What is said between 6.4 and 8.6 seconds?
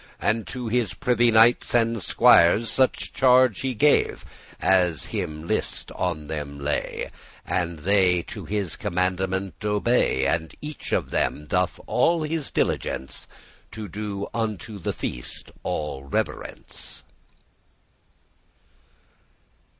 lay: And they to